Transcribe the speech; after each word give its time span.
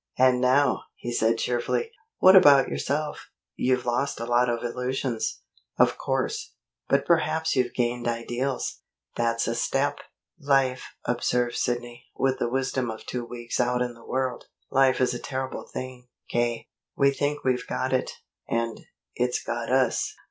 "And 0.17 0.41
now," 0.41 0.85
he 0.95 1.13
said 1.13 1.37
cheerfully, 1.37 1.91
"what 2.17 2.35
about 2.35 2.69
yourself? 2.69 3.29
You've 3.55 3.85
lost 3.85 4.19
a 4.19 4.25
lot 4.25 4.49
of 4.49 4.63
illusions, 4.63 5.41
of 5.77 5.95
course, 5.99 6.55
but 6.89 7.05
perhaps 7.05 7.55
you've 7.55 7.75
gained 7.75 8.07
ideals. 8.07 8.79
That's 9.15 9.47
a 9.47 9.53
step." 9.53 9.99
"Life," 10.39 10.95
observed 11.05 11.55
Sidney, 11.55 12.07
with 12.15 12.39
the 12.39 12.49
wisdom 12.49 12.89
of 12.89 13.05
two 13.05 13.23
weeks 13.23 13.59
out 13.59 13.83
in 13.83 13.93
the 13.93 14.03
world, 14.03 14.45
"life 14.71 14.99
is 15.01 15.13
a 15.13 15.19
terrible 15.19 15.67
thing, 15.67 16.07
K. 16.29 16.67
We 16.95 17.11
think 17.11 17.43
we've 17.43 17.67
got 17.67 17.93
it, 17.93 18.09
and 18.49 18.79
it's 19.13 19.43
got 19.43 19.71
us." 19.71 20.15